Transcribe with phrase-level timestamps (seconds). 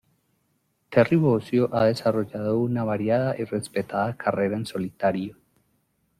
[0.89, 5.37] Terry Bozzio ha desarrollado una variada y respetada carrera en solitario.